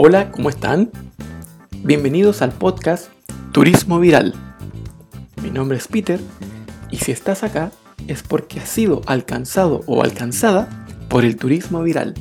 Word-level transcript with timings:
Hola, 0.00 0.30
¿cómo 0.30 0.48
están? 0.48 0.92
Bienvenidos 1.82 2.40
al 2.40 2.52
podcast 2.52 3.10
Turismo 3.50 3.98
Viral. 3.98 4.32
Mi 5.42 5.50
nombre 5.50 5.76
es 5.76 5.88
Peter 5.88 6.20
y 6.88 6.98
si 6.98 7.10
estás 7.10 7.42
acá 7.42 7.72
es 8.06 8.22
porque 8.22 8.60
has 8.60 8.68
sido 8.68 9.02
alcanzado 9.06 9.82
o 9.86 10.04
alcanzada 10.04 10.68
por 11.08 11.24
el 11.24 11.34
turismo 11.34 11.82
viral. 11.82 12.14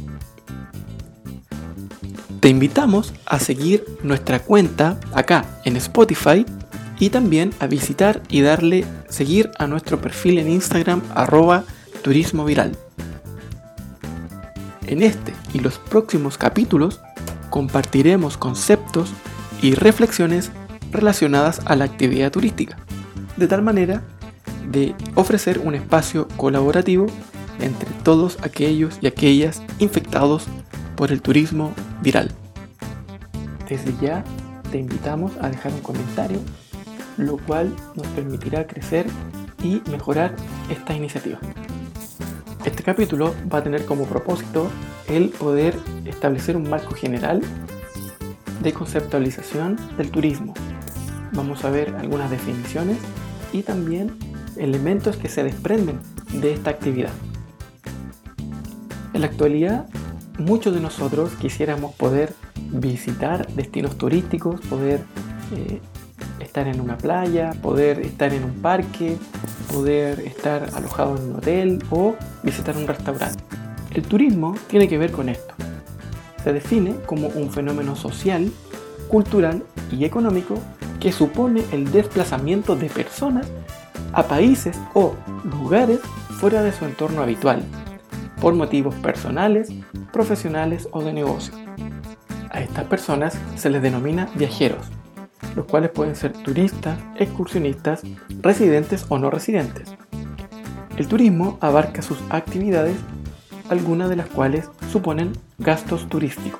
Te 2.40 2.50
invitamos 2.50 3.14
a 3.28 3.38
seguir 3.38 3.86
nuestra 4.02 4.40
cuenta 4.40 5.00
acá 5.14 5.46
en 5.64 5.76
Spotify 5.76 6.48
y 6.98 7.12
también 7.12 7.52
a 7.60 7.68
visitar 7.68 8.24
y 8.28 8.42
darle 8.42 8.86
seguir 9.08 9.52
a 9.60 9.68
nuestro 9.68 10.02
perfil 10.02 10.40
en 10.40 10.50
Instagram 10.50 11.04
arroba 11.14 11.64
turismo 12.02 12.44
viral. 12.44 12.76
En 14.88 15.04
este 15.04 15.32
y 15.54 15.60
los 15.60 15.78
próximos 15.78 16.40
capítulos 16.40 17.02
compartiremos 17.50 18.38
conceptos 18.38 19.12
y 19.62 19.76
reflexiones 19.76 20.52
relacionadas 20.92 21.62
a 21.66 21.76
la 21.76 21.86
actividad 21.86 22.32
turística, 22.32 22.78
de 23.38 23.48
tal 23.48 23.62
manera 23.62 24.04
de 24.72 24.96
ofrecer 25.16 25.60
un 25.60 25.76
espacio 25.76 26.28
colaborativo 26.38 27.08
entre 27.60 27.90
todos 28.04 28.38
aquellos 28.44 29.00
y 29.02 29.08
aquellas 29.08 29.62
infectados 29.80 30.46
por 30.96 31.12
el 31.12 31.22
turismo 31.22 31.74
viral. 32.02 32.32
Desde 33.70 33.94
ya 34.02 34.24
te 34.72 34.80
invitamos 34.80 35.32
a 35.42 35.50
dejar 35.50 35.72
un 35.74 35.82
comentario, 35.82 36.40
lo 37.18 37.38
cual 37.38 37.74
nos 37.96 38.08
permitirá 38.08 38.68
crecer 38.68 39.08
y 39.64 39.82
mejorar 39.90 40.36
esta 40.70 40.94
iniciativa. 40.94 41.40
Este 42.66 42.84
capítulo 42.84 43.34
va 43.52 43.60
a 43.60 43.64
tener 43.64 43.86
como 43.86 44.06
propósito 44.06 44.70
el 45.08 45.30
poder 45.30 45.76
establecer 46.06 46.58
un 46.58 46.70
marco 46.70 46.94
general 46.94 47.42
de 48.62 48.74
conceptualización 48.74 49.78
del 49.98 50.12
turismo. 50.12 50.54
Vamos 51.34 51.64
a 51.66 51.70
ver 51.70 51.96
algunas 52.00 52.30
definiciones 52.30 52.98
y 53.54 53.62
también 53.62 54.18
elementos 54.58 55.18
que 55.18 55.30
se 55.30 55.44
desprenden 55.44 56.00
de 56.34 56.54
esta 56.54 56.70
actividad. 56.70 57.12
En 59.14 59.22
la 59.22 59.28
actualidad, 59.28 59.88
muchos 60.38 60.74
de 60.74 60.82
nosotros 60.82 61.32
quisiéramos 61.40 61.94
poder 61.96 62.34
visitar 62.72 63.48
destinos 63.54 63.98
turísticos, 63.98 64.62
poder 64.62 65.02
eh, 65.56 65.80
estar 66.40 66.68
en 66.68 66.82
una 66.82 66.98
playa, 66.98 67.52
poder 67.62 68.00
estar 68.00 68.34
en 68.34 68.44
un 68.44 68.54
parque, 68.62 69.18
poder 69.72 70.20
estar 70.22 70.70
alojado 70.76 71.18
en 71.18 71.24
un 71.24 71.36
hotel 71.36 71.84
o 71.90 72.16
visitar 72.44 72.76
un 72.76 72.88
restaurante. 72.88 73.44
El 73.98 74.04
turismo 74.04 74.54
tiene 74.68 74.88
que 74.88 75.00
ver 75.00 75.12
con 75.12 75.28
esto. 75.28 75.56
Se 76.44 76.54
define 76.54 76.94
como 77.08 77.30
un 77.30 77.50
fenómeno 77.50 77.96
social, 77.96 78.52
cultural 79.08 79.64
y 79.92 80.06
económico 80.06 80.54
que 81.00 81.12
supone 81.12 81.64
el 81.72 81.92
desplazamiento 81.92 82.76
de 82.76 82.92
personas 82.92 83.48
a 84.14 84.28
países 84.28 84.80
o 84.94 85.16
lugares 85.44 86.00
fuera 86.40 86.62
de 86.62 86.74
su 86.74 86.86
entorno 86.86 87.24
habitual, 87.24 87.64
por 88.40 88.54
motivos 88.54 88.94
personales, 88.94 89.70
profesionales 90.14 90.88
o 90.92 91.04
de 91.04 91.14
negocio. 91.14 91.56
A 92.52 92.62
estas 92.62 92.86
personas 92.86 93.36
se 93.56 93.72
les 93.72 93.82
denomina 93.82 94.30
viajeros, 94.36 94.86
los 95.56 95.66
cuales 95.66 95.90
pueden 95.90 96.16
ser 96.16 96.34
turistas, 96.34 97.00
excursionistas, 97.16 98.04
residentes 98.44 99.08
o 99.10 99.18
no 99.18 99.32
residentes. 99.32 99.90
El 100.98 101.08
turismo 101.08 101.58
abarca 101.62 102.04
sus 102.04 102.20
actividades, 102.30 102.96
algunas 103.70 104.10
de 104.10 104.16
las 104.16 104.28
cuales 104.28 104.70
suponen 104.92 105.34
gastos 105.58 106.08
turísticos. 106.10 106.60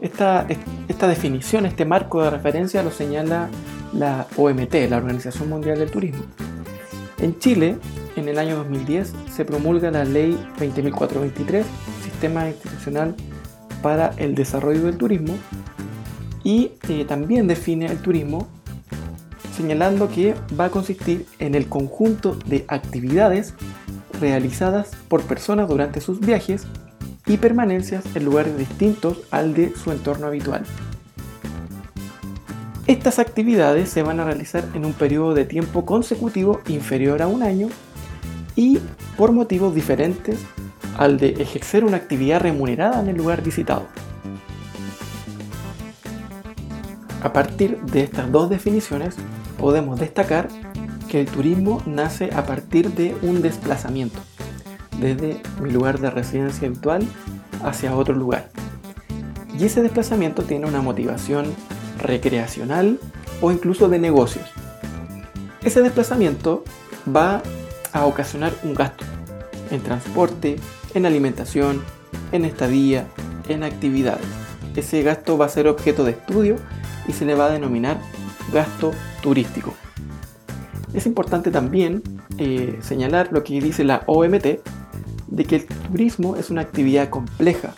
Esta, 0.00 0.46
esta 0.88 1.08
definición, 1.08 1.66
este 1.66 1.84
marco 1.84 2.22
de 2.22 2.30
referencia 2.30 2.82
lo 2.82 2.90
señala 2.90 3.48
la 3.92 4.26
OMT, 4.36 4.74
la 4.88 4.98
Organización 4.98 5.48
Mundial 5.48 5.78
del 5.78 5.90
Turismo. 5.90 6.24
En 7.18 7.38
Chile, 7.38 7.78
en 8.16 8.28
el 8.28 8.38
año 8.38 8.56
2010, 8.56 9.14
se 9.32 9.44
promulga 9.44 9.90
la 9.90 10.04
Ley 10.04 10.38
20.423, 10.58 11.64
Sistema 12.04 12.48
Institucional 12.48 13.14
para 13.82 14.12
el 14.18 14.34
Desarrollo 14.34 14.82
del 14.82 14.98
Turismo, 14.98 15.34
y 16.44 16.72
eh, 16.88 17.04
también 17.04 17.48
define 17.48 17.86
el 17.86 17.98
turismo 17.98 18.46
señalando 19.56 20.08
que 20.08 20.34
va 20.58 20.66
a 20.66 20.70
consistir 20.70 21.26
en 21.38 21.54
el 21.54 21.66
conjunto 21.68 22.36
de 22.46 22.64
actividades 22.68 23.54
realizadas 24.20 24.90
por 25.08 25.22
personas 25.22 25.68
durante 25.68 26.00
sus 26.00 26.20
viajes 26.20 26.66
y 27.26 27.36
permanencias 27.36 28.04
en 28.14 28.24
lugares 28.24 28.56
distintos 28.56 29.18
al 29.30 29.54
de 29.54 29.74
su 29.74 29.92
entorno 29.92 30.26
habitual. 30.26 30.64
Estas 32.86 33.18
actividades 33.18 33.88
se 33.88 34.02
van 34.02 34.20
a 34.20 34.24
realizar 34.24 34.64
en 34.74 34.84
un 34.84 34.92
periodo 34.92 35.34
de 35.34 35.44
tiempo 35.44 35.84
consecutivo 35.84 36.60
inferior 36.68 37.20
a 37.20 37.26
un 37.26 37.42
año 37.42 37.68
y 38.54 38.78
por 39.16 39.32
motivos 39.32 39.74
diferentes 39.74 40.38
al 40.96 41.18
de 41.18 41.30
ejercer 41.30 41.84
una 41.84 41.96
actividad 41.96 42.40
remunerada 42.40 43.00
en 43.00 43.08
el 43.08 43.16
lugar 43.16 43.42
visitado. 43.42 43.86
A 47.22 47.32
partir 47.32 47.80
de 47.80 48.02
estas 48.02 48.30
dos 48.30 48.48
definiciones 48.48 49.16
podemos 49.58 49.98
destacar 49.98 50.48
que 51.08 51.20
el 51.20 51.26
turismo 51.26 51.82
nace 51.86 52.30
a 52.34 52.44
partir 52.46 52.92
de 52.92 53.16
un 53.22 53.42
desplazamiento, 53.42 54.18
desde 54.98 55.40
mi 55.60 55.70
lugar 55.70 56.00
de 56.00 56.10
residencia 56.10 56.68
habitual 56.68 57.06
hacia 57.62 57.96
otro 57.96 58.14
lugar. 58.14 58.50
Y 59.58 59.64
ese 59.64 59.82
desplazamiento 59.82 60.42
tiene 60.42 60.66
una 60.66 60.82
motivación 60.82 61.46
recreacional 61.98 62.98
o 63.40 63.50
incluso 63.50 63.88
de 63.88 63.98
negocios. 63.98 64.46
Ese 65.62 65.82
desplazamiento 65.82 66.64
va 67.14 67.42
a 67.92 68.04
ocasionar 68.04 68.52
un 68.62 68.74
gasto 68.74 69.04
en 69.70 69.80
transporte, 69.82 70.56
en 70.94 71.06
alimentación, 71.06 71.82
en 72.32 72.44
estadía, 72.44 73.06
en 73.48 73.62
actividades. 73.62 74.26
Ese 74.74 75.02
gasto 75.02 75.38
va 75.38 75.46
a 75.46 75.50
ser 75.50 75.68
objeto 75.68 76.04
de 76.04 76.12
estudio 76.12 76.56
y 77.08 77.12
se 77.12 77.24
le 77.24 77.34
va 77.34 77.46
a 77.46 77.50
denominar 77.50 77.98
gasto 78.52 78.92
turístico. 79.22 79.74
Es 80.96 81.04
importante 81.04 81.50
también 81.50 82.02
eh, 82.38 82.78
señalar 82.80 83.28
lo 83.30 83.44
que 83.44 83.60
dice 83.60 83.84
la 83.84 84.02
OMT, 84.06 84.46
de 85.26 85.44
que 85.44 85.56
el 85.56 85.66
turismo 85.66 86.36
es 86.36 86.48
una 86.48 86.62
actividad 86.62 87.10
compleja, 87.10 87.74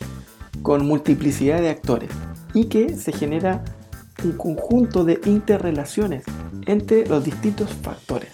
con 0.62 0.86
multiplicidad 0.86 1.60
de 1.60 1.70
actores, 1.70 2.10
y 2.54 2.66
que 2.66 2.96
se 2.96 3.10
genera 3.10 3.64
un 4.22 4.32
conjunto 4.32 5.04
de 5.04 5.20
interrelaciones 5.26 6.22
entre 6.66 7.06
los 7.08 7.24
distintos 7.24 7.70
factores. 7.82 8.30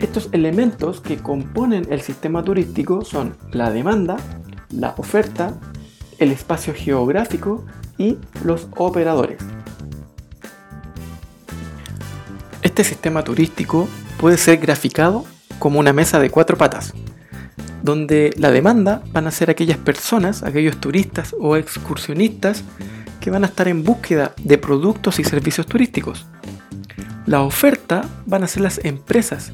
Estos 0.00 0.28
elementos 0.32 1.00
que 1.00 1.18
componen 1.18 1.86
el 1.90 2.00
sistema 2.00 2.42
turístico 2.42 3.04
son 3.04 3.36
la 3.52 3.70
demanda, 3.70 4.16
la 4.70 4.96
oferta, 4.98 5.54
el 6.18 6.32
espacio 6.32 6.74
geográfico 6.74 7.64
y 7.98 8.18
los 8.42 8.66
operadores. 8.76 9.38
Este 12.64 12.82
sistema 12.82 13.22
turístico 13.22 13.86
puede 14.18 14.38
ser 14.38 14.56
graficado 14.56 15.26
como 15.58 15.78
una 15.78 15.92
mesa 15.92 16.18
de 16.18 16.30
cuatro 16.30 16.56
patas, 16.56 16.94
donde 17.82 18.32
la 18.38 18.50
demanda 18.50 19.02
van 19.12 19.26
a 19.26 19.30
ser 19.30 19.50
aquellas 19.50 19.76
personas, 19.76 20.42
aquellos 20.42 20.78
turistas 20.78 21.36
o 21.38 21.56
excursionistas 21.56 22.64
que 23.20 23.30
van 23.30 23.44
a 23.44 23.48
estar 23.48 23.68
en 23.68 23.84
búsqueda 23.84 24.32
de 24.42 24.56
productos 24.56 25.18
y 25.18 25.24
servicios 25.24 25.66
turísticos. 25.66 26.26
La 27.26 27.42
oferta 27.42 28.08
van 28.24 28.44
a 28.44 28.48
ser 28.48 28.62
las 28.62 28.82
empresas 28.82 29.52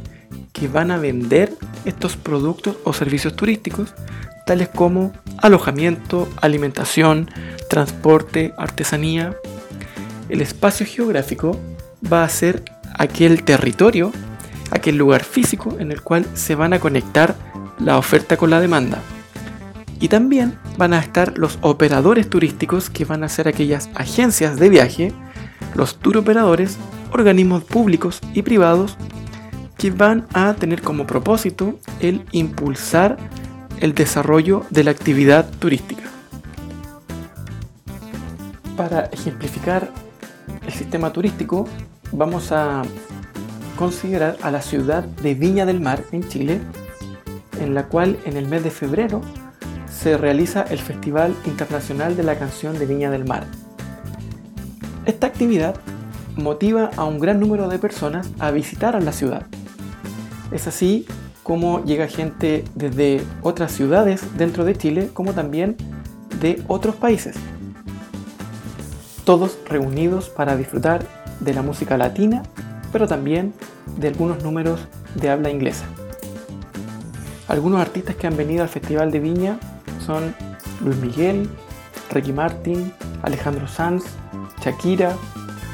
que 0.53 0.69
van 0.69 0.93
a 0.93 0.99
vender 0.99 1.53
estos 1.85 2.17
productos 2.17 2.77
o 2.85 2.93
servicios 2.93 3.35
turísticos, 3.35 3.93
tales 4.47 4.69
como 4.69 5.13
alojamiento, 5.39 6.29
alimentación, 6.41 7.29
transporte, 7.69 8.55
artesanía. 8.57 9.35
El 10.29 10.41
espacio 10.41 10.87
geográfico 10.87 11.59
va 12.11 12.23
a 12.23 12.29
ser 12.29 12.63
aquel 13.01 13.45
territorio, 13.45 14.13
aquel 14.71 14.99
lugar 14.99 15.25
físico 15.25 15.75
en 15.79 15.91
el 15.91 16.03
cual 16.03 16.27
se 16.35 16.55
van 16.55 16.75
a 16.75 16.81
conectar 16.81 17.35
la 17.79 17.97
oferta 17.97 18.37
con 18.37 18.51
la 18.51 18.61
demanda. 18.61 19.01
Y 20.01 20.09
también 20.09 20.59
van 20.77 20.93
a 20.93 20.99
estar 20.99 21.39
los 21.39 21.59
operadores 21.63 22.29
turísticos 22.29 22.91
que 22.91 23.07
van 23.07 23.25
a 23.25 23.31
ser 23.31 23.49
aquellas 23.49 23.89
agencias 23.95 24.59
de 24.59 24.69
viaje, 24.69 25.13
los 25.75 25.97
tour 25.97 26.19
operadores, 26.19 26.77
organismos 27.11 27.65
públicos 27.65 28.21
y 28.35 28.43
privados 28.43 28.99
que 29.79 29.91
van 29.91 30.27
a 30.35 30.53
tener 30.53 30.83
como 30.83 31.07
propósito 31.07 31.79
el 32.01 32.27
impulsar 32.33 33.17
el 33.81 33.95
desarrollo 33.95 34.67
de 34.69 34.85
la 34.85 34.91
actividad 34.91 35.49
turística. 35.59 36.03
Para 38.77 39.07
ejemplificar 39.07 39.91
el 40.67 40.73
sistema 40.75 41.11
turístico, 41.15 41.67
vamos 42.13 42.53
a 42.53 42.83
considerar 43.77 44.37
a 44.43 44.51
la 44.51 44.63
ciudad 44.63 45.05
de 45.05 45.35
Viña 45.35 45.67
del 45.67 45.81
Mar 45.81 46.05
en 46.13 46.29
Chile, 46.29 46.61
en 47.61 47.75
la 47.75 47.87
cual 47.87 48.19
en 48.25 48.37
el 48.37 48.47
mes 48.47 48.63
de 48.65 48.71
febrero 48.71 49.21
se 49.91 50.17
realiza 50.17 50.63
el 50.63 50.79
Festival 50.79 51.35
Internacional 51.47 52.17
de 52.17 52.23
la 52.23 52.39
Canción 52.39 52.79
de 52.79 52.87
Viña 52.87 53.11
del 53.11 53.25
Mar. 53.25 53.47
Esta 55.07 55.27
actividad 55.27 55.75
motiva 56.37 56.91
a 56.97 57.05
un 57.05 57.19
gran 57.19 57.41
número 57.41 57.69
de 57.69 57.79
personas 57.79 58.31
a 58.39 58.51
visitar 58.51 58.97
a 58.97 59.01
la 59.01 59.13
ciudad. 59.13 59.47
Es 60.53 60.67
así 60.67 61.07
como 61.43 61.85
llega 61.85 62.07
gente 62.07 62.65
desde 62.75 63.23
otras 63.43 63.73
ciudades 63.73 64.23
dentro 64.37 64.65
de 64.65 64.77
Chile 64.77 65.11
como 65.13 65.33
también 65.33 65.77
de 66.41 66.63
otros 66.69 66.97
países. 66.97 67.37
Todos 69.25 69.59
reunidos 69.69 70.29
para 70.29 70.57
disfrutar 70.57 71.20
de 71.41 71.55
la 71.55 71.63
música 71.63 71.97
latina, 71.97 72.43
pero 72.93 73.07
también 73.07 73.53
de 73.99 74.09
algunos 74.09 74.43
números 74.43 74.81
de 75.15 75.31
habla 75.31 75.51
inglesa. 75.51 75.85
Algunos 77.49 77.81
artistas 77.81 78.17
que 78.17 78.27
han 78.27 78.37
venido 78.37 78.63
al 78.63 78.69
Festival 78.69 79.11
de 79.11 79.21
Viña 79.21 79.59
son 80.05 80.35
Luis 80.85 80.97
Miguel, 80.99 81.49
Ricky 82.11 82.33
Martin, 82.33 82.93
Alejandro 83.23 83.67
Sanz, 83.67 84.05
Shakira, 84.63 85.17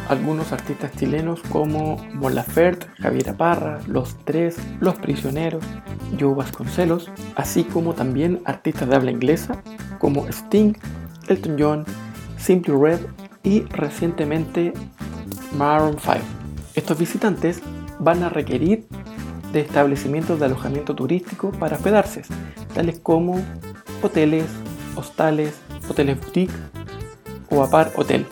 algunos 0.08 0.52
artistas 0.52 0.92
chilenos 0.96 1.40
como 1.50 1.96
Mon 2.14 2.34
Laferte, 2.34 2.86
Javier 2.98 3.36
Parra, 3.36 3.80
Los 3.86 4.16
Tres, 4.24 4.56
Los 4.80 4.94
Prisioneros, 4.96 5.64
Joe 6.18 6.34
Vasconcelos, 6.34 7.10
así 7.34 7.64
como 7.64 7.94
también 7.94 8.40
artistas 8.44 8.88
de 8.88 8.96
habla 8.96 9.10
inglesa 9.10 9.62
como 9.98 10.26
Sting, 10.28 10.74
Elton 11.28 11.56
John, 11.58 11.84
Simply 12.38 12.74
Red 12.74 13.00
y 13.42 13.62
recientemente 13.62 14.72
Maroon 15.56 15.96
5. 15.98 16.18
Estos 16.74 16.98
visitantes 16.98 17.62
van 17.98 18.22
a 18.22 18.28
requerir 18.28 18.86
de 19.52 19.60
establecimientos 19.60 20.38
de 20.38 20.46
alojamiento 20.46 20.94
turístico 20.94 21.50
para 21.52 21.76
hospedarse, 21.76 22.22
tales 22.74 23.00
como 23.00 23.42
hoteles, 24.02 24.44
hostales, 24.96 25.54
hoteles 25.88 26.20
boutique 26.20 26.52
o 27.48 27.62
apart 27.62 27.98
hotel. 27.98 28.26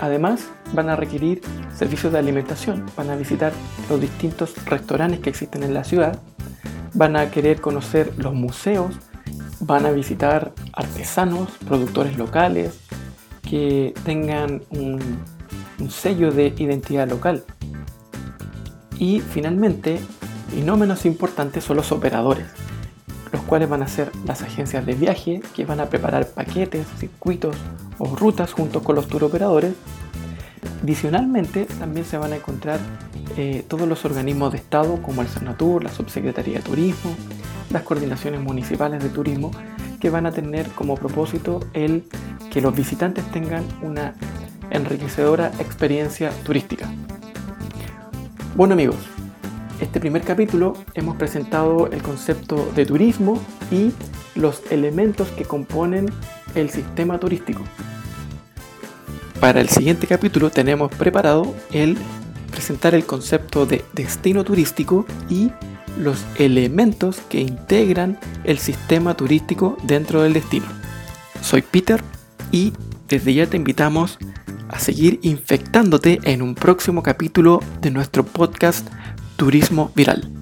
Además, 0.00 0.48
van 0.72 0.88
a 0.88 0.96
requerir 0.96 1.40
servicios 1.76 2.12
de 2.12 2.18
alimentación, 2.18 2.84
van 2.96 3.10
a 3.10 3.16
visitar 3.16 3.52
los 3.88 4.00
distintos 4.00 4.54
restaurantes 4.66 5.20
que 5.20 5.30
existen 5.30 5.62
en 5.62 5.72
la 5.72 5.84
ciudad, 5.84 6.18
van 6.94 7.16
a 7.16 7.30
querer 7.30 7.60
conocer 7.60 8.12
los 8.16 8.34
museos, 8.34 8.96
van 9.60 9.86
a 9.86 9.92
visitar 9.92 10.52
artesanos, 10.72 11.50
productores 11.66 12.18
locales 12.18 12.80
que 13.42 13.94
tengan 14.04 14.62
un, 14.70 14.98
un 15.78 15.90
sello 15.90 16.32
de 16.32 16.54
identidad 16.56 17.08
local. 17.08 17.44
Y 18.98 19.20
finalmente, 19.20 20.00
y 20.56 20.60
no 20.60 20.76
menos 20.76 21.04
importante, 21.04 21.60
son 21.60 21.76
los 21.76 21.92
operadores, 21.92 22.46
los 23.32 23.42
cuales 23.42 23.68
van 23.68 23.82
a 23.82 23.88
ser 23.88 24.10
las 24.26 24.42
agencias 24.42 24.86
de 24.86 24.94
viaje 24.94 25.42
que 25.54 25.64
van 25.64 25.80
a 25.80 25.86
preparar 25.86 26.28
paquetes, 26.28 26.86
circuitos 26.98 27.56
o 27.98 28.14
rutas 28.14 28.52
junto 28.52 28.82
con 28.82 28.94
los 28.94 29.08
tour 29.08 29.24
operadores 29.24 29.74
Adicionalmente, 30.82 31.64
también 31.64 32.04
se 32.04 32.18
van 32.18 32.32
a 32.32 32.36
encontrar 32.36 32.78
eh, 33.36 33.64
todos 33.66 33.88
los 33.88 34.04
organismos 34.04 34.52
de 34.52 34.58
Estado 34.58 35.00
como 35.02 35.22
el 35.22 35.28
Cernatur, 35.28 35.82
la 35.82 35.90
Subsecretaría 35.90 36.58
de 36.58 36.62
Turismo, 36.62 37.16
las 37.70 37.82
coordinaciones 37.82 38.42
municipales 38.42 39.02
de 39.02 39.08
turismo, 39.08 39.50
que 39.98 40.10
van 40.10 40.26
a 40.26 40.32
tener 40.32 40.68
como 40.72 40.96
propósito 40.96 41.60
el 41.72 42.04
que 42.50 42.60
los 42.60 42.74
visitantes 42.74 43.24
tengan 43.32 43.64
una 43.82 44.14
enriquecedora 44.74 45.52
experiencia 45.58 46.30
turística. 46.44 46.90
Bueno 48.54 48.74
amigos, 48.74 48.98
este 49.80 50.00
primer 50.00 50.22
capítulo 50.22 50.74
hemos 50.94 51.16
presentado 51.16 51.88
el 51.90 52.02
concepto 52.02 52.70
de 52.74 52.84
turismo 52.84 53.40
y 53.70 53.92
los 54.34 54.62
elementos 54.70 55.28
que 55.28 55.44
componen 55.44 56.10
el 56.54 56.70
sistema 56.70 57.18
turístico. 57.18 57.62
Para 59.40 59.60
el 59.60 59.68
siguiente 59.68 60.06
capítulo 60.06 60.50
tenemos 60.50 60.90
preparado 60.94 61.54
el 61.72 61.96
presentar 62.50 62.94
el 62.94 63.04
concepto 63.04 63.66
de 63.66 63.84
destino 63.92 64.44
turístico 64.44 65.06
y 65.28 65.50
los 65.98 66.24
elementos 66.38 67.20
que 67.28 67.40
integran 67.40 68.18
el 68.44 68.58
sistema 68.58 69.16
turístico 69.16 69.76
dentro 69.82 70.22
del 70.22 70.32
destino. 70.32 70.66
Soy 71.40 71.62
Peter 71.62 72.02
y 72.52 72.72
desde 73.08 73.34
ya 73.34 73.46
te 73.46 73.56
invitamos 73.56 74.18
a 74.74 74.80
seguir 74.80 75.20
infectándote 75.22 76.18
en 76.24 76.42
un 76.42 76.54
próximo 76.56 77.02
capítulo 77.02 77.60
de 77.80 77.92
nuestro 77.92 78.24
podcast 78.24 78.86
Turismo 79.36 79.92
Viral. 79.94 80.33